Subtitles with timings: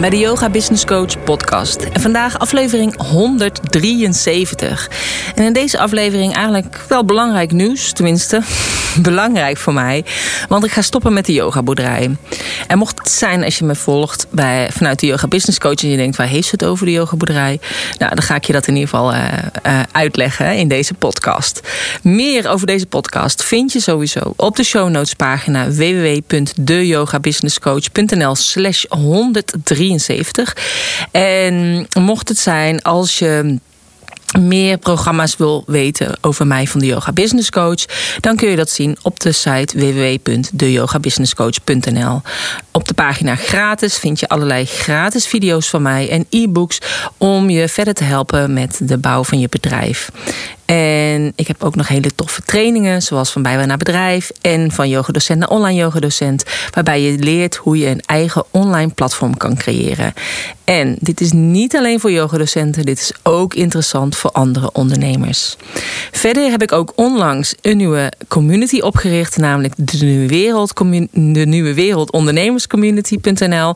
[0.00, 1.76] bij de Yoga Business Coach podcast.
[1.76, 4.90] En vandaag aflevering 173.
[5.34, 8.42] En in deze aflevering eigenlijk wel belangrijk nieuws, tenminste
[9.02, 10.04] belangrijk voor mij.
[10.48, 12.16] Want ik ga stoppen met de yogaboerderij.
[12.66, 15.88] En mocht het zijn als je me volgt bij, vanuit de Yoga Business Coach en
[15.88, 17.60] je denkt waar heeft ze het over de yogaboerderij?
[17.98, 19.22] Nou, dan ga ik je dat in ieder geval uh,
[19.66, 21.60] uh, uitleggen in deze podcast.
[22.02, 28.84] Meer over deze podcast vind je sowieso op de show notes pagina www.deyogabusinesscoach.nl slash
[29.90, 30.56] 173.
[31.10, 33.58] En mocht het zijn als je
[34.38, 37.84] meer programma's wil weten over mij van de Yoga Business Coach,
[38.20, 42.20] dan kun je dat zien op de site www.deyogabusinesscoach.nl.
[42.72, 46.78] Op de pagina gratis vind je allerlei gratis video's van mij en e-books
[47.16, 50.10] om je verder te helpen met de bouw van je bedrijf.
[50.70, 54.88] En ik heb ook nog hele toffe trainingen, zoals van bijbaan naar bedrijf en van
[54.88, 60.12] yogadocent naar online yogadocent, waarbij je leert hoe je een eigen online platform kan creëren.
[60.64, 65.56] En dit is niet alleen voor yogadocenten, dit is ook interessant voor andere ondernemers.
[66.12, 70.04] Verder heb ik ook onlangs een nieuwe community opgericht, namelijk de
[71.44, 73.74] Nieuwe Wereld, de Ondernemerscommunity.nl,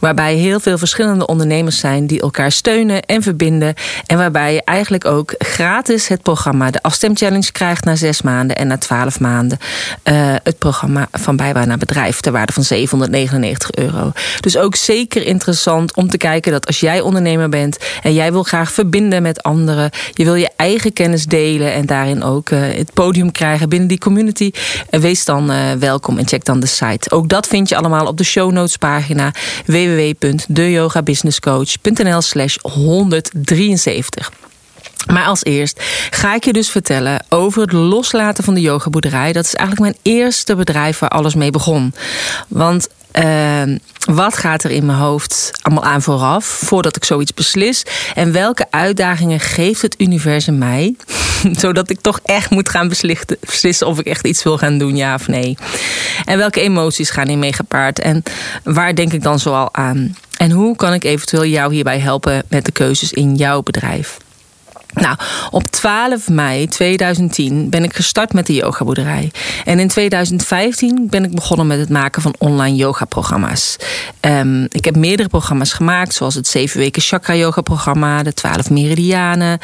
[0.00, 3.74] waarbij heel veel verschillende ondernemers zijn die elkaar steunen en verbinden
[4.06, 8.56] en waarbij je eigenlijk ook gratis het programma de Afstem Challenge krijgt na zes maanden
[8.56, 9.58] en na twaalf maanden
[10.04, 14.12] uh, het programma van bijbaan naar bedrijf ter waarde van 799 euro.
[14.40, 18.42] Dus ook zeker interessant om te kijken dat als jij ondernemer bent en jij wil
[18.42, 22.92] graag verbinden met anderen, je wil je eigen kennis delen en daarin ook uh, het
[22.92, 24.50] podium krijgen binnen die community,
[24.90, 27.10] uh, wees dan welkom en check dan de site.
[27.10, 29.32] Ook dat vind je allemaal op de show notes pagina
[29.66, 34.30] www.deyogabusinesscoach.nl slash 173.
[35.12, 39.32] Maar als eerst ga ik je dus vertellen over het loslaten van de yogaboerderij.
[39.32, 41.94] Dat is eigenlijk mijn eerste bedrijf waar alles mee begon.
[42.48, 43.62] Want uh,
[44.04, 47.82] wat gaat er in mijn hoofd allemaal aan vooraf voordat ik zoiets beslis?
[48.14, 50.96] En welke uitdagingen geeft het universum mij?
[51.62, 55.14] Zodat ik toch echt moet gaan beslissen of ik echt iets wil gaan doen, ja
[55.14, 55.56] of nee.
[56.24, 57.98] En welke emoties gaan in mee gepaard?
[57.98, 58.22] En
[58.62, 60.16] waar denk ik dan zoal aan?
[60.36, 64.16] En hoe kan ik eventueel jou hierbij helpen met de keuzes in jouw bedrijf?
[65.00, 65.16] Nou,
[65.50, 69.30] op 12 mei 2010 ben ik gestart met de yogaboerderij.
[69.64, 73.76] En in 2015 ben ik begonnen met het maken van online yoga-programma's.
[74.20, 78.70] Um, ik heb meerdere programma's gemaakt, zoals het 7 weken chakra yoga programma, de 12
[78.70, 79.58] meridianen,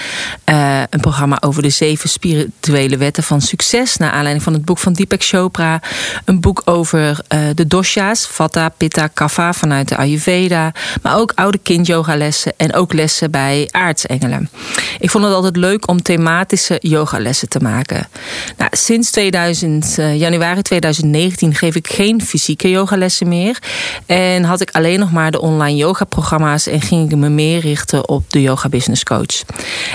[0.45, 4.79] uh, een programma over de zeven spirituele wetten van succes, naar aanleiding van het boek
[4.79, 5.81] van Deepak Chopra,
[6.25, 10.73] een boek over uh, de dosha's, Vata, Pitta, Kapha vanuit de Ayurveda,
[11.03, 14.51] maar ook oude kind yoga lessen en ook lessen bij aartsengelen.
[14.99, 18.09] Ik vond het altijd leuk om thematische yogalessen te maken.
[18.57, 23.59] Nou, sinds 2000, uh, januari 2019 geef ik geen fysieke yogalessen meer.
[24.07, 28.09] En had ik alleen nog maar de online yoga-programma's en ging ik me meer richten
[28.09, 29.43] op de yoga business coach.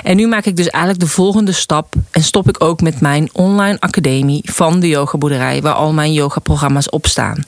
[0.04, 3.30] En nu maak ik dus eigenlijk de volgende stap en stop ik ook met mijn
[3.34, 7.46] online academie van de yogaboerderij, waar al mijn yoga-programma's op staan.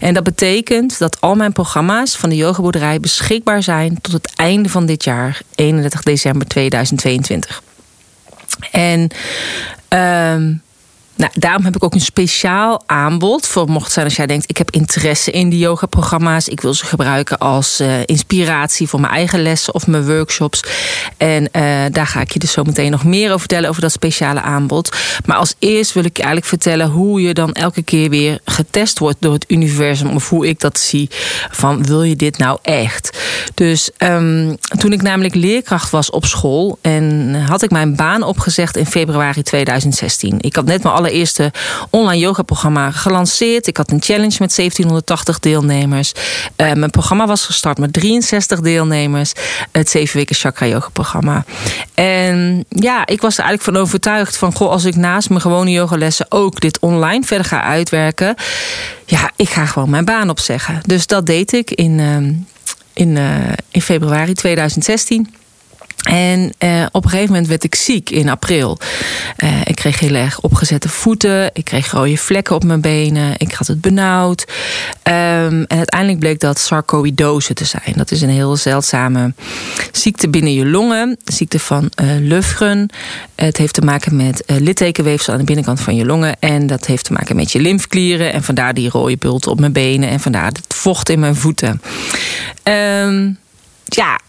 [0.00, 4.68] En dat betekent dat al mijn programma's van de yogaboerderij beschikbaar zijn tot het einde
[4.68, 7.19] van dit jaar, 31 december 2022.
[8.72, 9.08] En
[9.90, 10.62] um,
[11.20, 13.46] nou, daarom heb ik ook een speciaal aanbod.
[13.46, 16.48] Voor mocht zijn als jij denkt, ik heb interesse in die yoga-programma's.
[16.48, 20.64] Ik wil ze gebruiken als uh, inspiratie voor mijn eigen lessen of mijn workshops.
[21.16, 23.92] En uh, daar ga ik je dus zo meteen nog meer over vertellen, over dat
[23.92, 24.96] speciale aanbod.
[25.24, 28.98] Maar als eerst wil ik je eigenlijk vertellen hoe je dan elke keer weer getest
[28.98, 30.14] wordt door het universum.
[30.14, 31.10] Of hoe ik dat zie.
[31.50, 33.18] Van wil je dit nou echt?
[33.54, 36.78] Dus um, toen ik namelijk leerkracht was op school.
[36.80, 40.36] En had ik mijn baan opgezegd in februari 2016.
[40.40, 41.52] Ik had net mijn alle allereerste
[41.90, 43.66] online yoga programma gelanceerd.
[43.66, 46.12] Ik had een challenge met 1780 deelnemers.
[46.56, 49.32] Uh, mijn programma was gestart met 63 deelnemers.
[49.72, 51.44] Het 7 weken chakra yoga programma.
[51.94, 54.54] En ja, ik was er eigenlijk van overtuigd van...
[54.54, 58.34] goh, als ik naast mijn gewone yogalessen ook dit online verder ga uitwerken...
[59.06, 60.80] ja, ik ga gewoon mijn baan opzeggen.
[60.86, 62.16] Dus dat deed ik in, uh,
[62.92, 65.34] in, uh, in februari 2016...
[66.02, 68.78] En uh, op een gegeven moment werd ik ziek in april.
[69.44, 71.50] Uh, ik kreeg heel erg opgezette voeten.
[71.52, 73.34] Ik kreeg rode vlekken op mijn benen.
[73.36, 74.44] Ik had het benauwd.
[75.02, 77.94] Ehm, en uiteindelijk bleek dat sarcoïdose te zijn.
[77.94, 79.32] Dat is een heel zeldzame
[79.92, 81.18] ziekte binnen je longen.
[81.24, 82.84] ziekte van uh.
[83.34, 86.36] Het heeft te maken met uh, littekenweefsel aan de binnenkant van je longen.
[86.38, 88.32] En dat heeft te maken met je lymfklieren.
[88.32, 90.08] En vandaar die rode bulten op mijn benen.
[90.08, 91.82] En vandaar het vocht in mijn voeten.
[92.62, 93.38] Um,
[93.84, 94.20] ja,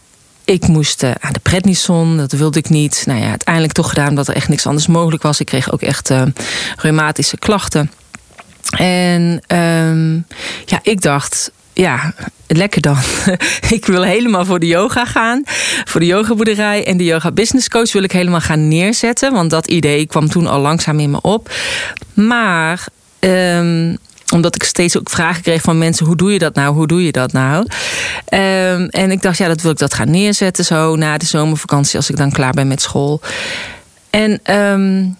[0.52, 3.02] ik moest uh, aan de prednison, dat wilde ik niet.
[3.06, 5.40] Nou ja, uiteindelijk toch gedaan omdat er echt niks anders mogelijk was.
[5.40, 6.22] Ik kreeg ook echt uh,
[6.76, 7.90] reumatische klachten.
[8.76, 10.26] En um,
[10.64, 12.14] ja, ik dacht, ja,
[12.46, 12.96] lekker dan.
[13.76, 15.42] ik wil helemaal voor de yoga gaan.
[15.84, 19.32] Voor de yogaboerderij en de yoga business coach wil ik helemaal gaan neerzetten.
[19.32, 21.50] Want dat idee kwam toen al langzaam in me op.
[22.14, 22.86] Maar
[23.20, 23.98] um,
[24.32, 26.74] omdat ik steeds ook vragen kreeg van mensen: hoe doe je dat nou?
[26.74, 27.66] Hoe doe je dat nou?
[28.28, 31.96] Um, en ik dacht, ja, dat wil ik dat gaan neerzetten zo na de zomervakantie,
[31.96, 33.20] als ik dan klaar ben met school.
[34.10, 35.16] En um,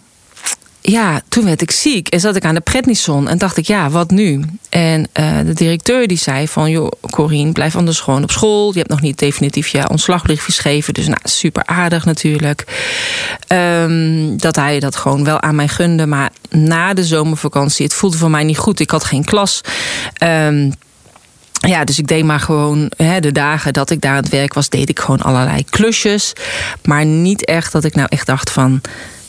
[0.82, 3.91] ja, toen werd ik ziek en zat ik aan de prednison en dacht ik, ja,
[3.91, 4.44] wat nu?
[4.69, 8.73] En uh, de directeur die zei van, joh, Corine, blijf anders gewoon op school.
[8.73, 12.65] Je hebt nog niet definitief je ontslagbrief geschreven, dus nou, super aardig natuurlijk.
[13.82, 18.17] Um, dat hij dat gewoon wel aan mij gunde, maar na de zomervakantie, het voelde
[18.17, 18.81] voor mij niet goed.
[18.81, 19.61] Ik had geen klas.
[20.23, 20.73] Um,
[21.52, 24.55] ja, dus ik deed maar gewoon hè, de dagen dat ik daar aan het werk
[24.55, 26.32] was, deed ik gewoon allerlei klusjes.
[26.84, 28.81] Maar niet echt dat ik nou echt dacht van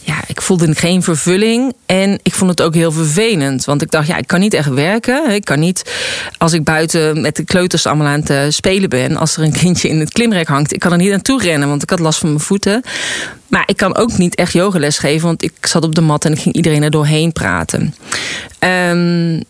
[0.06, 1.74] ja, ik voelde geen vervulling.
[1.86, 3.66] En ik vond het ook heel vervelend.
[3.66, 5.30] Want ik dacht, ja, ik kan niet echt werken.
[5.30, 5.92] Ik kan niet,
[6.38, 9.18] als ik buiten met de kleuters allemaal aan het spelen ben...
[9.18, 11.70] als er een kindje in het klimrek hangt, ik kan er niet naartoe rennen...
[11.70, 12.84] want ik had last van mijn voeten.
[13.48, 15.28] Maar ik kan ook niet echt yogales geven...
[15.28, 17.96] want ik zat op de mat en ik ging iedereen er doorheen praten.
[18.60, 19.44] Um,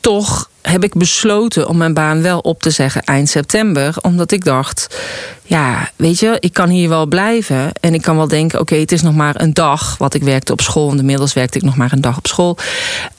[0.00, 3.94] toch heb ik besloten om mijn baan wel op te zeggen eind september.
[4.00, 4.98] Omdat ik dacht,
[5.42, 7.72] ja, weet je, ik kan hier wel blijven.
[7.80, 10.52] En ik kan wel denken, oké, het is nog maar een dag wat ik werkte
[10.52, 10.86] op school.
[10.86, 12.56] Want inmiddels werkte ik nog maar een dag op school.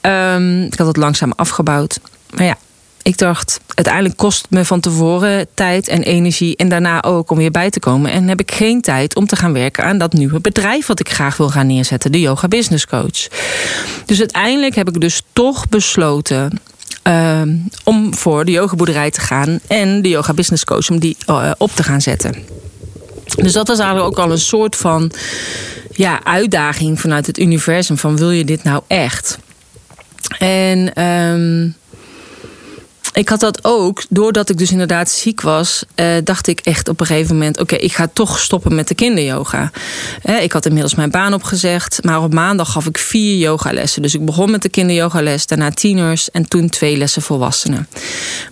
[0.00, 2.00] Um, ik had het langzaam afgebouwd.
[2.30, 2.56] Maar ja,
[3.02, 6.56] ik dacht, uiteindelijk kost het me van tevoren tijd en energie.
[6.56, 8.10] En daarna ook om weer bij te komen.
[8.10, 11.08] En heb ik geen tijd om te gaan werken aan dat nieuwe bedrijf wat ik
[11.08, 12.12] graag wil gaan neerzetten.
[12.12, 13.28] De Yoga Business Coach.
[14.06, 16.60] Dus uiteindelijk heb ik dus toch besloten
[17.04, 17.42] uh,
[17.84, 21.70] om voor de yogaboerderij te gaan en de yoga business coach om die uh, op
[21.74, 22.34] te gaan zetten.
[23.36, 25.12] Dus dat was eigenlijk ook al een soort van
[25.92, 29.38] ja, uitdaging vanuit het universum van wil je dit nou echt?
[30.38, 31.74] En um,
[33.20, 37.00] ik had dat ook, doordat ik dus inderdaad ziek was, eh, dacht ik echt op
[37.00, 39.70] een gegeven moment: oké, ik ga toch stoppen met de kinderyoga.
[40.22, 44.02] Eh, ik had inmiddels mijn baan opgezegd, maar op maandag gaf ik vier yogalessen.
[44.02, 47.88] Dus ik begon met de kinderyogales, daarna tieners en toen twee lessen volwassenen.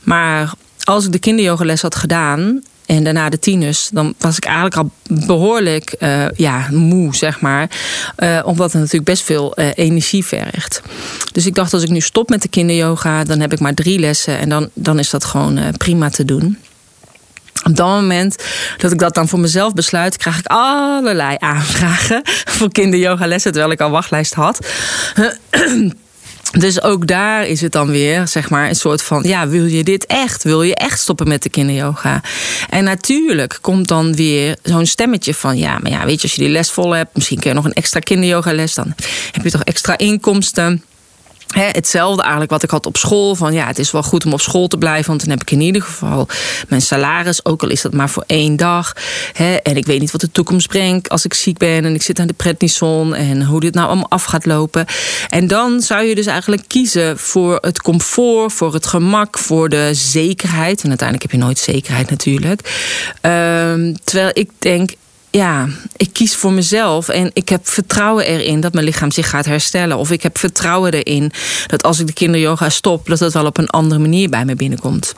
[0.02, 4.76] Maar als ik de kinderyogales had gedaan en daarna de tieners, dan was ik eigenlijk
[4.76, 4.90] al
[5.26, 7.70] behoorlijk uh, ja, moe, zeg maar.
[8.18, 10.82] Uh, omdat het natuurlijk best veel uh, energie vergt.
[11.32, 13.98] Dus ik dacht, als ik nu stop met de kinderyoga, dan heb ik maar drie
[13.98, 14.38] lessen.
[14.38, 16.58] En dan, dan is dat gewoon prima te doen.
[17.64, 18.44] Op dat moment
[18.78, 22.20] dat ik dat dan voor mezelf besluit, krijg ik allerlei aanvragen
[22.56, 24.66] voor kinderyoga-lessen, terwijl ik al wachtlijst had.
[26.50, 29.84] Dus ook daar is het dan weer, zeg maar, een soort van: ja, wil je
[29.84, 30.42] dit echt?
[30.42, 32.22] Wil je echt stoppen met de kinderyoga?
[32.70, 36.42] En natuurlijk komt dan weer zo'n stemmetje van: ja, maar ja, weet je, als je
[36.42, 38.94] die les vol hebt, misschien kun je nog een extra kinderyoga les, dan
[39.32, 40.82] heb je toch extra inkomsten
[41.54, 43.34] hetzelfde eigenlijk wat ik had op school.
[43.34, 45.06] Van ja, het is wel goed om op school te blijven.
[45.06, 46.28] Want dan heb ik in ieder geval
[46.68, 47.44] mijn salaris.
[47.44, 48.92] Ook al is dat maar voor één dag.
[49.62, 51.84] en ik weet niet wat de toekomst brengt als ik ziek ben.
[51.84, 53.14] En ik zit aan de prednison.
[53.14, 54.86] En hoe dit nou allemaal af gaat lopen.
[55.28, 58.52] En dan zou je dus eigenlijk kiezen voor het comfort.
[58.52, 59.38] Voor het gemak.
[59.38, 60.82] Voor de zekerheid.
[60.82, 62.60] En uiteindelijk heb je nooit zekerheid natuurlijk.
[63.22, 64.90] Um, terwijl ik denk
[65.30, 69.44] ja, ik kies voor mezelf en ik heb vertrouwen erin dat mijn lichaam zich gaat
[69.44, 69.96] herstellen.
[69.96, 71.32] Of ik heb vertrouwen erin
[71.66, 74.56] dat als ik de kinderyoga stop, dat het wel op een andere manier bij me
[74.56, 75.14] binnenkomt.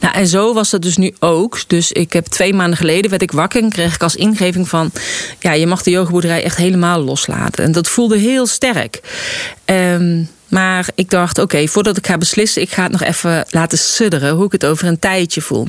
[0.00, 1.58] Nou, en zo was dat dus nu ook.
[1.66, 4.92] Dus ik heb twee maanden geleden werd ik wakker en kreeg ik als ingeving van...
[5.40, 7.64] ja, je mag de yogaboerderij echt helemaal loslaten.
[7.64, 9.00] En dat voelde heel sterk.
[9.64, 12.62] Um, maar ik dacht, oké, voordat ik ga beslissen...
[12.62, 15.66] ik ga het nog even laten sudderen hoe ik het over een tijdje voel.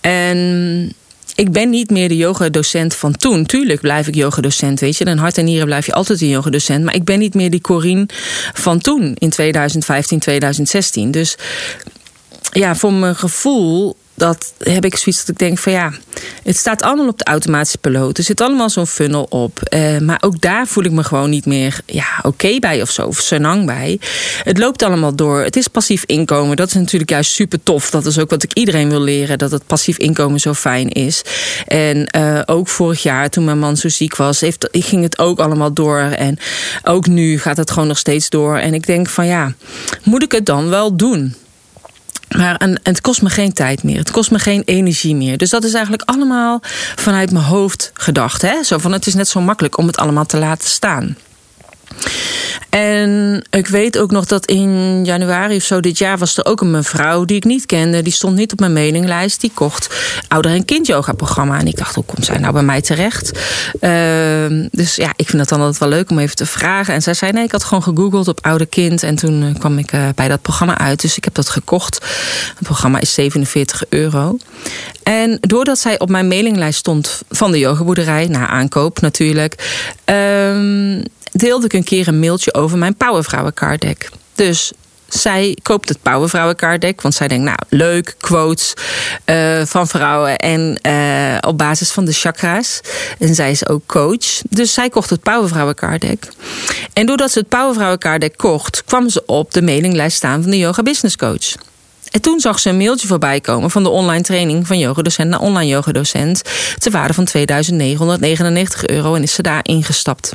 [0.00, 0.94] En
[1.38, 3.46] ik ben niet meer de yogadocent van toen.
[3.46, 5.04] Tuurlijk blijf ik yogadocent, weet je.
[5.04, 6.84] In hart en nieren blijf je altijd een yogadocent.
[6.84, 8.06] Maar ik ben niet meer die Corine
[8.52, 11.10] van toen in 2015, 2016.
[11.10, 11.36] Dus
[12.50, 15.92] ja, voor mijn gevoel dat heb ik zoiets dat ik denk van ja,
[16.42, 18.18] het staat allemaal op de automatische piloot.
[18.18, 19.60] Er zit allemaal zo'n funnel op.
[19.74, 23.06] Uh, maar ook daar voel ik me gewoon niet meer ja, oké bij of zo.
[23.06, 23.28] Of
[23.64, 24.00] bij.
[24.42, 25.40] Het loopt allemaal door.
[25.40, 26.56] Het is passief inkomen.
[26.56, 27.90] Dat is natuurlijk juist super tof.
[27.90, 29.38] Dat is ook wat ik iedereen wil leren.
[29.38, 31.22] Dat het passief inkomen zo fijn is.
[31.66, 35.38] En uh, ook vorig jaar toen mijn man zo ziek was, heeft, ging het ook
[35.38, 35.98] allemaal door.
[35.98, 36.38] En
[36.82, 38.56] ook nu gaat het gewoon nog steeds door.
[38.56, 39.54] En ik denk van ja,
[40.02, 41.34] moet ik het dan wel doen?
[42.36, 43.98] Maar en, het kost me geen tijd meer.
[43.98, 45.38] Het kost me geen energie meer.
[45.38, 46.60] Dus dat is eigenlijk allemaal
[46.96, 48.42] vanuit mijn hoofd gedacht.
[48.42, 48.62] Hè?
[48.62, 51.16] Zo van, het is net zo makkelijk om het allemaal te laten staan.
[52.70, 56.60] En ik weet ook nog dat in januari of zo dit jaar was er ook
[56.60, 58.02] een mevrouw die ik niet kende.
[58.02, 59.40] Die stond niet op mijn mailinglijst.
[59.40, 59.94] Die kocht
[60.28, 61.58] ouder- en kind yoga programma.
[61.58, 63.38] En ik dacht, hoe komt zij nou bij mij terecht?
[63.80, 66.94] Uh, dus ja, ik vind het dan altijd wel leuk om even te vragen.
[66.94, 69.02] En zij zei, nee, ik had gewoon gegoogeld op ouder kind.
[69.02, 71.00] En toen eh, kwam ik uh, bij dat programma uit.
[71.00, 71.94] Dus ik heb dat gekocht.
[72.54, 74.36] Het programma is 47 euro.
[75.02, 79.54] En doordat zij op mijn mailinglijst stond van de yogaboerderij, na aankoop natuurlijk,
[80.04, 83.84] um, deelde ik een keer een mailtje over mijn Powervrouwen card.
[84.34, 84.72] Dus
[85.08, 87.02] zij koopt het Powervrouwen card.
[87.02, 88.74] Want zij denkt, nou, leuk, quotes
[89.26, 90.36] uh, van vrouwen.
[90.36, 92.80] En uh, op basis van de chakra's.
[93.18, 94.42] En zij is ook coach.
[94.50, 96.04] Dus zij kocht het Powervrouwen card.
[96.92, 98.84] En doordat ze het Powervrouwen card kocht...
[98.84, 101.54] kwam ze op de mailinglijst staan van de Yoga Business Coach.
[102.18, 105.40] En toen zag ze een mailtje voorbij komen van de online training van yogadocent naar
[105.40, 106.42] online yogadocent.
[106.78, 110.32] Ter waarde van 2999 euro en is ze daar ingestapt.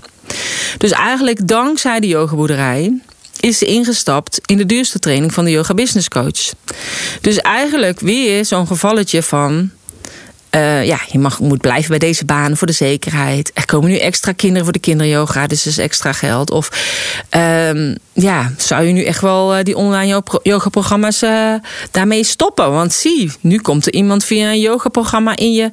[0.77, 3.01] Dus eigenlijk dankzij de yogaboerderij
[3.39, 6.51] is ze ingestapt in de duurste training van de yoga business coach.
[7.21, 9.71] Dus eigenlijk weer zo'n gevalletje van
[10.55, 13.51] uh, ja, je mag, moet blijven bij deze baan voor de zekerheid.
[13.53, 16.51] Er komen nu extra kinderen voor de kinderyoga, dus is extra geld.
[16.51, 16.69] Of
[17.69, 21.53] um, ja, zou je nu echt wel uh, die online yoga-programma's uh,
[21.91, 22.71] daarmee stoppen?
[22.71, 25.69] Want zie, nu komt er iemand via een yoga-programma in je,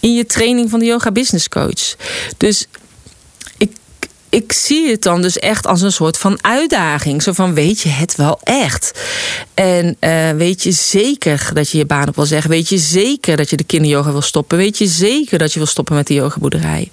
[0.00, 1.96] in je training van de yoga business coach.
[2.36, 2.66] Dus
[4.32, 7.22] ik zie het dan dus echt als een soort van uitdaging.
[7.22, 9.00] Zo van, weet je het wel echt?
[9.54, 12.50] En uh, weet je zeker dat je je baan op wil zeggen?
[12.50, 14.58] Weet je zeker dat je de kinderyoga wil stoppen?
[14.58, 16.90] Weet je zeker dat je wil stoppen met de yogaboerderij?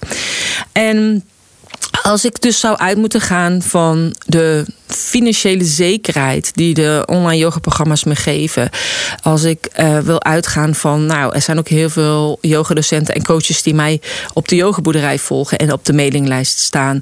[0.72, 1.24] En
[2.02, 8.04] als ik dus zou uit moeten gaan van de financiële zekerheid die de online yoga-programma's
[8.04, 8.70] me geven.
[9.22, 13.64] Als ik uh, wil uitgaan van, nou, er zijn ook heel veel yogadocenten en coaches
[13.64, 14.02] die mij
[14.34, 17.00] op de yogaboerderij volgen en op de mailinglijst staan.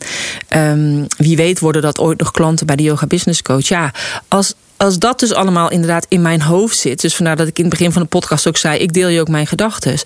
[0.55, 3.67] Um, wie weet worden dat ooit nog klanten bij de Yoga Business Coach.
[3.67, 3.91] Ja,
[4.27, 7.65] als, als dat dus allemaal inderdaad in mijn hoofd zit, dus vandaar dat ik in
[7.65, 9.98] het begin van de podcast ook zei: ik deel je ook mijn gedachten.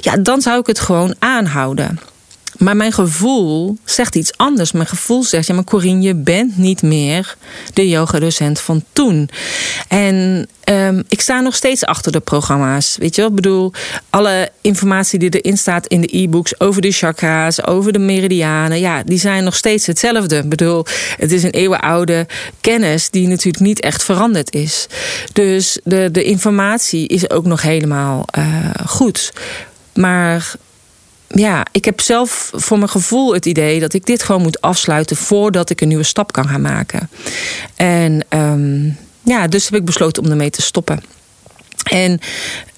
[0.00, 1.98] Ja, dan zou ik het gewoon aanhouden.
[2.58, 4.72] Maar mijn gevoel zegt iets anders.
[4.72, 7.36] Mijn gevoel zegt, ja maar Corine, je bent niet meer
[7.74, 9.28] de yogadocent van toen.
[9.88, 12.96] En um, ik sta nog steeds achter de programma's.
[12.98, 13.72] Weet je wel, ik bedoel,
[14.10, 19.02] alle informatie die erin staat in de e-books over de chakra's, over de meridianen, ja,
[19.02, 20.36] die zijn nog steeds hetzelfde.
[20.36, 20.84] Ik bedoel,
[21.16, 22.26] het is een eeuwenoude
[22.60, 24.86] kennis die natuurlijk niet echt veranderd is.
[25.32, 29.32] Dus de, de informatie is ook nog helemaal uh, goed.
[29.94, 30.54] Maar
[31.28, 35.16] ja, ik heb zelf voor mijn gevoel het idee dat ik dit gewoon moet afsluiten
[35.16, 37.10] voordat ik een nieuwe stap kan gaan maken.
[37.76, 41.02] En um, ja, dus heb ik besloten om ermee te stoppen.
[41.90, 42.20] En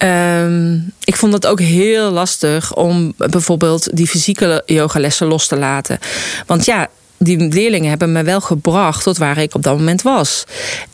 [0.09, 5.99] um, ik vond het ook heel lastig om bijvoorbeeld die fysieke yogalessen los te laten.
[6.47, 6.89] Want ja,
[7.19, 10.45] die leerlingen hebben me wel gebracht tot waar ik op dat moment was.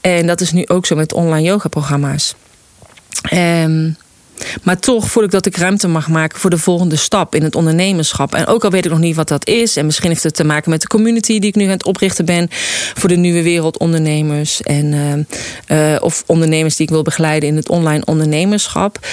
[0.01, 2.35] En dat is nu ook zo met online yoga programma's.
[3.33, 3.97] Um,
[4.63, 7.55] maar toch voel ik dat ik ruimte mag maken voor de volgende stap in het
[7.55, 8.35] ondernemerschap.
[8.35, 9.77] En ook al weet ik nog niet wat dat is.
[9.77, 12.25] En misschien heeft het te maken met de community die ik nu aan het oprichten
[12.25, 12.49] ben.
[12.95, 14.63] Voor de nieuwe wereldondernemers.
[14.63, 14.93] En,
[15.69, 19.07] uh, uh, of ondernemers die ik wil begeleiden in het online ondernemerschap.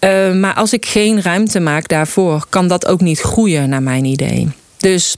[0.00, 4.04] Uh, maar als ik geen ruimte maak daarvoor, kan dat ook niet groeien naar mijn
[4.04, 4.48] idee.
[4.78, 5.16] Dus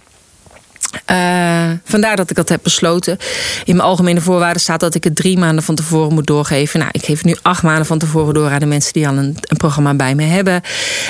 [1.11, 3.19] uh, vandaar dat ik dat heb besloten.
[3.65, 6.79] In mijn algemene voorwaarden staat dat ik het drie maanden van tevoren moet doorgeven.
[6.79, 9.37] Nou, ik geef nu acht maanden van tevoren door aan de mensen die al een,
[9.41, 10.61] een programma bij me hebben.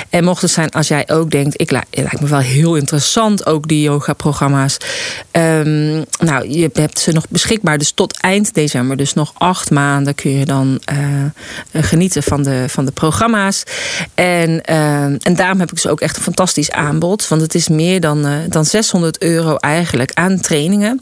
[0.09, 3.45] En mocht het zijn als jij ook denkt, ik het lijkt me wel heel interessant,
[3.45, 4.77] ook die yoga-programma's.
[5.31, 10.15] Um, nou, je hebt ze nog beschikbaar, dus tot eind december, dus nog acht maanden
[10.15, 13.63] kun je dan uh, genieten van de, van de programma's.
[14.13, 17.67] En, uh, en daarom heb ik ze ook echt een fantastisch aanbod, want het is
[17.67, 19.72] meer dan, dan 600 euro eigenlijk
[20.13, 21.01] aan trainingen.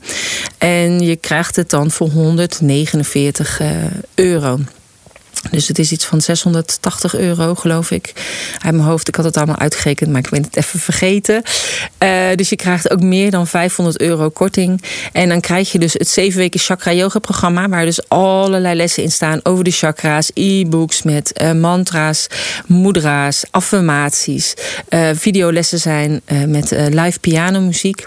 [0.57, 3.67] En je krijgt het dan voor 149 uh,
[4.15, 4.59] euro.
[5.49, 8.13] Dus het is iets van 680 euro, geloof ik.
[8.59, 11.43] Uit mijn hoofd, ik had het allemaal uitgerekend, maar ik ben het even vergeten.
[12.03, 14.83] Uh, dus je krijgt ook meer dan 500 euro korting.
[15.11, 17.69] En dan krijg je dus het 7 weken chakra yoga programma...
[17.69, 20.31] waar dus allerlei lessen in staan over de chakra's.
[20.33, 22.27] E-books met uh, mantra's,
[22.65, 24.53] mudra's, affirmaties.
[24.89, 28.05] Uh, videolessen zijn met live pianomuziek.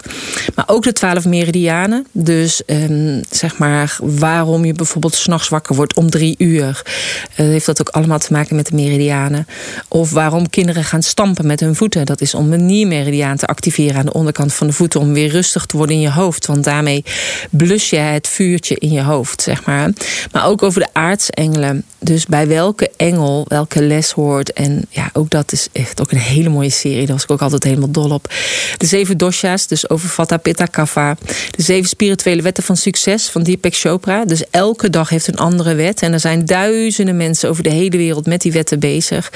[0.55, 2.07] Maar ook de 12 meridianen.
[2.11, 6.83] Dus um, zeg maar waarom je bijvoorbeeld s'nachts wakker wordt om drie uur...
[7.31, 9.47] Uh, heeft dat ook allemaal te maken met de meridianen.
[9.87, 12.05] Of waarom kinderen gaan stampen met hun voeten.
[12.05, 14.99] Dat is om een niermeridiaan te activeren aan de onderkant van de voeten.
[14.99, 16.45] Om weer rustig te worden in je hoofd.
[16.45, 17.03] Want daarmee
[17.49, 19.89] blus je het vuurtje in je hoofd, zeg maar.
[20.31, 21.83] Maar ook over de aartsengelen.
[21.99, 24.53] Dus bij welke engel welke les hoort.
[24.53, 27.05] En ja, ook dat is echt ook een hele mooie serie.
[27.05, 28.33] Daar was ik ook altijd helemaal dol op.
[28.77, 31.17] De zeven dosha's, dus over Vata, Pitta, Kapha.
[31.49, 34.25] De zeven spirituele wetten van succes van Deepak Chopra.
[34.25, 36.01] Dus elke dag heeft een andere wet.
[36.01, 39.31] En er zijn duizenden mensen over de hele wereld met die wetten bezig.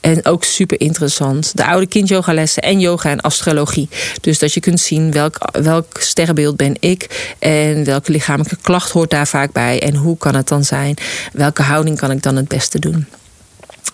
[0.00, 1.56] En ook super interessant.
[1.56, 3.88] De oude kind yoga lessen en yoga en astrologie.
[4.20, 7.32] Dus dat je kunt zien welk, welk sterrenbeeld ben ik.
[7.38, 9.82] En welke lichamelijke klacht hoort daar vaak bij.
[9.82, 10.94] En hoe kan het dan zijn?
[11.32, 13.06] Welke houding kan ik dan het beste doen?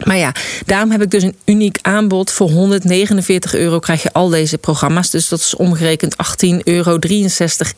[0.04, 0.32] Maar ja,
[0.66, 2.32] daarom heb ik dus een uniek aanbod.
[2.32, 5.10] Voor 149 euro krijg je al deze programma's.
[5.10, 6.98] Dus dat is omgerekend 18,63 euro,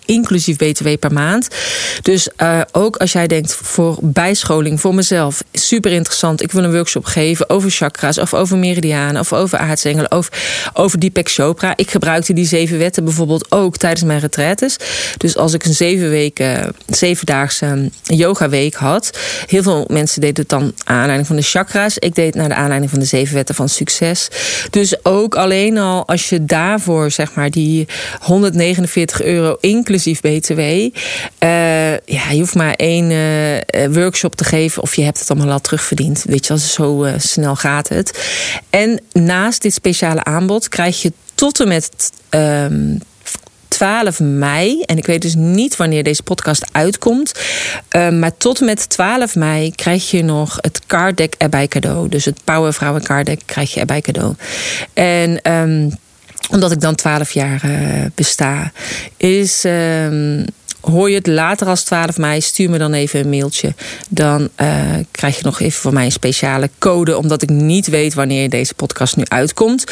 [0.05, 1.49] inclusief BTW per maand.
[2.03, 6.43] Dus uh, ook als jij denkt voor bijscholing, voor mezelf, super interessant.
[6.43, 10.29] Ik wil een workshop geven over chakra's, of over meridianen, of over aardsengelen, of
[10.73, 11.73] over Deepak Chopra.
[11.77, 14.77] Ik gebruikte die zeven wetten bijvoorbeeld ook tijdens mijn retraites.
[15.17, 20.49] Dus als ik een zeven weken, zevendaagse yoga week had, heel veel mensen deden het
[20.49, 21.99] dan aanleiding van de chakra's.
[22.07, 24.29] Ik deed naar de aanleiding van de zeven wetten van succes.
[24.71, 27.89] Dus ook alleen al als je daarvoor zeg maar die
[28.21, 30.61] 149 euro inclusief BTW.
[30.61, 30.91] Uh,
[31.91, 35.61] ja, je hoeft maar één uh, workshop te geven of je hebt het allemaal al
[35.61, 36.25] terugverdiend.
[36.29, 38.29] Weet je, als zo snel gaat het.
[38.71, 42.11] En naast dit speciale aanbod krijg je tot en met.
[42.31, 42.67] Uh,
[43.69, 44.83] 12 mei.
[44.83, 47.33] En ik weet dus niet wanneer deze podcast uitkomt.
[47.97, 52.09] Uh, maar tot met 12 mei krijg je nog het card deck erbij cadeau.
[52.09, 54.35] Dus het Powervrouwen card deck krijg je erbij cadeau.
[54.93, 55.99] En um,
[56.51, 58.73] omdat ik dan 12 jaar uh, besta,
[59.17, 59.65] is.
[59.65, 60.45] Um,
[60.91, 63.75] Hoor je het later als 12 mei, stuur me dan even een mailtje.
[64.09, 68.15] Dan uh, krijg je nog even van mij een speciale code, omdat ik niet weet
[68.15, 69.85] wanneer deze podcast nu uitkomt.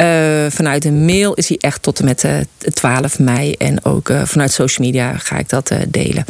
[0.00, 0.06] Uh,
[0.48, 3.52] vanuit de mail is hij echt tot en met uh, 12 mei.
[3.52, 6.24] En ook vanuit social media ga ik dat delen.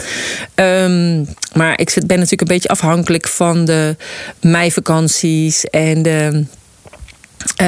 [0.54, 3.96] Um, maar ik ben natuurlijk een beetje afhankelijk van de
[4.40, 6.44] meivakanties en de
[7.60, 7.66] uh,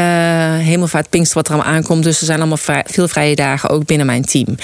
[0.56, 2.02] hemelvaart, Pinkster, wat er allemaal aankomt.
[2.04, 4.56] Dus er zijn allemaal veel vrije dagen ook binnen mijn team.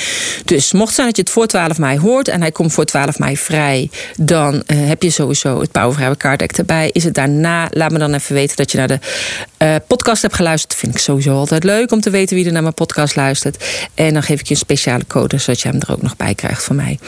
[0.45, 3.19] Dus mocht zijn dat je het voor 12 mei hoort en hij komt voor 12
[3.19, 6.91] mei vrij, dan uh, heb je sowieso het Powervrouwen Card erbij.
[6.93, 8.99] Is het daarna, laat me dan even weten dat je naar de
[9.63, 10.75] uh, podcast hebt geluisterd.
[10.75, 13.65] Vind ik sowieso altijd leuk om te weten wie er naar mijn podcast luistert.
[13.95, 16.35] En dan geef ik je een speciale code, zodat je hem er ook nog bij
[16.35, 16.99] krijgt van mij.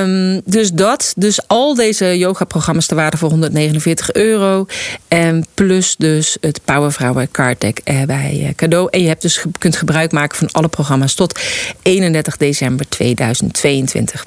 [0.00, 1.12] Um, dus dat.
[1.16, 4.66] Dus al deze yoga-programma's te waarde voor 149 euro.
[5.08, 8.88] En plus dus het Power Vrouwen Card Deck bij cadeau.
[8.90, 11.40] En je hebt dus kunt gebruik maken van alle programma's tot
[11.82, 14.24] 31 december 2022.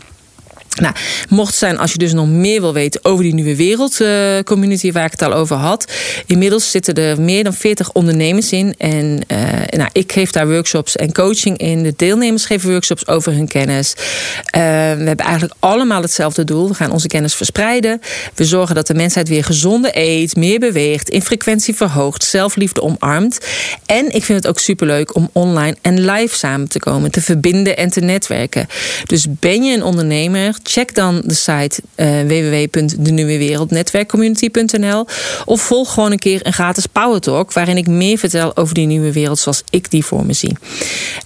[0.80, 0.96] Nou,
[1.30, 5.06] mocht zijn als je dus nog meer wil weten over die nieuwe wereldcommunity uh, waar
[5.06, 5.92] ik het al over had.
[6.26, 8.74] Inmiddels zitten er meer dan 40 ondernemers in.
[8.78, 9.38] En uh,
[9.70, 11.84] nou, ik geef daar workshops en coaching in.
[11.84, 13.94] De deelnemers geven workshops over hun kennis.
[13.98, 14.62] Uh,
[14.98, 16.68] we hebben eigenlijk allemaal hetzelfde doel.
[16.68, 18.02] We gaan onze kennis verspreiden.
[18.36, 23.38] We zorgen dat de mensheid weer gezonder eet, meer beweegt, in frequentie verhoogt, zelfliefde omarmt.
[23.86, 27.78] En ik vind het ook superleuk om online en live samen te komen, te verbinden
[27.78, 28.68] en te netwerken.
[29.06, 30.56] Dus ben je een ondernemer?
[30.70, 35.08] Check dan de site uh, www.denieuwewereldnetwerkcommunity.nl
[35.46, 38.88] of volg gewoon een keer een gratis Power Talk waarin ik meer vertel over die
[38.88, 40.58] nieuwe wereld zoals ik die voor me zie.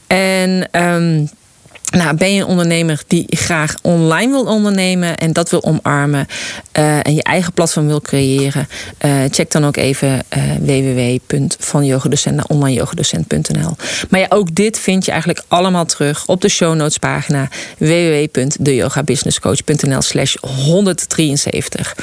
[0.07, 1.29] En um,
[1.91, 6.27] nou, ben je een ondernemer die graag online wil ondernemen en dat wil omarmen
[6.77, 8.67] uh, en je eigen platform wil creëren?
[9.05, 13.75] Uh, check dan ook even uh, www.vanyogadocent naar onlineyogadocent.nl.
[14.09, 20.01] Maar ja, ook dit vind je eigenlijk allemaal terug op de show notes pagina www.deyogabusinesscoach.nl
[20.01, 21.95] slash 173.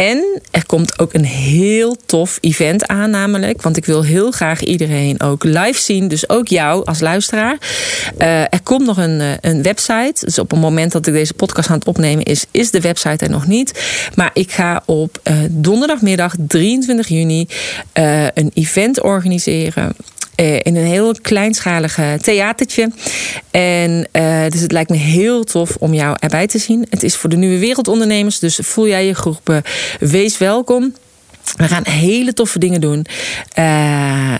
[0.00, 3.62] En er komt ook een heel tof event aan, namelijk.
[3.62, 6.08] Want ik wil heel graag iedereen ook live zien.
[6.08, 7.58] Dus ook jou als luisteraar.
[8.18, 10.24] Uh, er komt nog een, uh, een website.
[10.24, 13.24] Dus op het moment dat ik deze podcast aan het opnemen is, is de website
[13.24, 13.84] er nog niet.
[14.14, 17.48] Maar ik ga op uh, donderdagmiddag 23 juni
[18.34, 19.92] een event organiseren.
[20.40, 22.90] In een heel kleinschalige theatertje.
[23.50, 24.08] En
[24.50, 26.86] dus het lijkt me heel tof om jou erbij te zien.
[26.90, 29.62] Het is voor de nieuwe wereldondernemers, dus voel jij je groep,
[30.00, 30.94] wees welkom.
[31.56, 32.98] We gaan hele toffe dingen doen.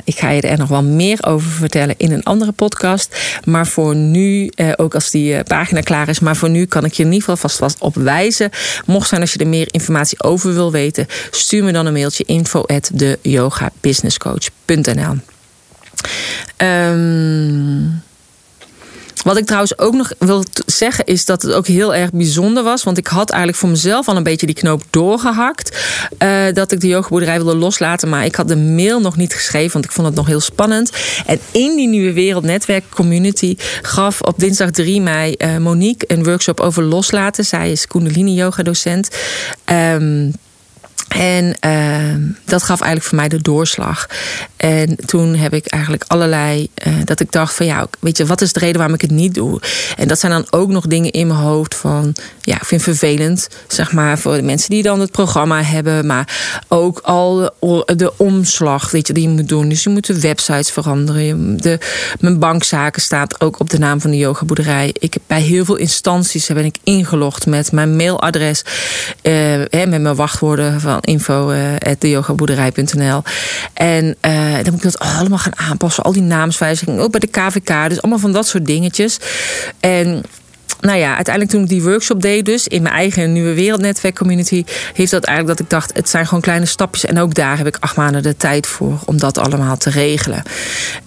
[0.04, 3.40] Ik ga je er nog wel meer over vertellen in een andere podcast.
[3.44, 7.02] Maar voor nu, ook als die pagina klaar is, maar voor nu kan ik je
[7.02, 8.50] in ieder geval vast, vast op wijzen.
[8.86, 12.24] Mocht zijn als je er meer informatie over wil weten, stuur me dan een mailtje
[12.24, 13.18] info at de.
[16.56, 18.02] Um,
[19.24, 22.82] wat ik trouwens ook nog wil zeggen is dat het ook heel erg bijzonder was.
[22.82, 25.78] Want ik had eigenlijk voor mezelf al een beetje die knoop doorgehakt.
[26.18, 28.08] Uh, dat ik de yogaboerderij wilde loslaten.
[28.08, 30.92] Maar ik had de mail nog niet geschreven, want ik vond het nog heel spannend.
[31.26, 36.60] En in die nieuwe wereldnetwerk community gaf op dinsdag 3 mei uh, Monique een workshop
[36.60, 37.44] over loslaten.
[37.44, 39.08] Zij is Kundalini yoga docent.
[39.72, 40.32] Um,
[41.16, 44.06] en uh, dat gaf eigenlijk voor mij de doorslag.
[44.56, 46.68] En toen heb ik eigenlijk allerlei.
[46.86, 49.10] Uh, dat ik dacht van ja, weet je, wat is de reden waarom ik het
[49.10, 49.60] niet doe?
[49.96, 52.14] En dat zijn dan ook nog dingen in mijn hoofd van.
[52.40, 56.06] Ja, ik vind het vervelend, zeg maar, voor de mensen die dan het programma hebben.
[56.06, 57.52] Maar ook al
[57.96, 59.68] de, omslag, weet je, die je moet doen.
[59.68, 61.56] Dus je moet de websites veranderen.
[61.56, 61.78] De,
[62.20, 64.94] mijn bankzaken staat ook op de naam van de yogaboerderij.
[64.98, 68.62] Ik heb bij heel veel instanties ben ik ingelogd met mijn mailadres.
[69.22, 71.74] Uh, met mijn wachtwoorden van info uh,
[73.74, 76.04] En uh, dan moet ik dat allemaal gaan aanpassen.
[76.04, 77.02] Al die naamswijzigingen.
[77.02, 77.88] Ook bij de KVK.
[77.88, 79.18] Dus allemaal van dat soort dingetjes.
[79.80, 80.22] En
[80.80, 84.64] nou ja, uiteindelijk toen ik die workshop deed, dus in mijn eigen nieuwe wereldnetwerk community,
[84.94, 87.04] heeft dat eigenlijk dat ik dacht, het zijn gewoon kleine stapjes.
[87.04, 90.42] En ook daar heb ik acht maanden de tijd voor om dat allemaal te regelen.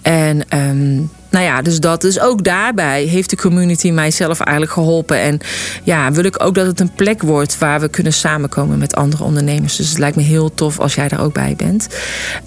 [0.02, 2.00] En um, nou ja, dus dat.
[2.00, 5.18] Dus ook daarbij heeft de community mijzelf eigenlijk geholpen.
[5.18, 5.38] En
[5.82, 9.24] ja, wil ik ook dat het een plek wordt waar we kunnen samenkomen met andere
[9.24, 9.76] ondernemers.
[9.76, 11.88] Dus het lijkt me heel tof als jij daar ook bij bent.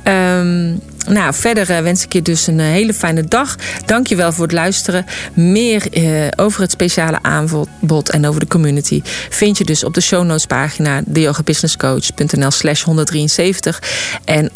[0.04, 3.56] Um, nou, verder eh, wens ik je dus een eh, hele fijne dag.
[3.86, 5.06] Dank je wel voor het luisteren.
[5.34, 10.02] Meer uh, over het speciale aanbod en over de community vind je dus op de
[10.02, 13.82] show notes pagina theyogabusinesscoach.nl slash 173.
[14.26, 14.52] En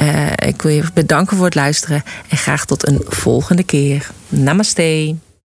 [0.45, 4.09] ik wil je bedanken voor het luisteren en graag tot een volgende keer.
[4.29, 5.30] Namaste.